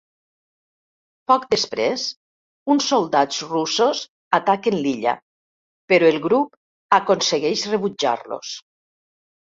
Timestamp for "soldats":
2.93-3.43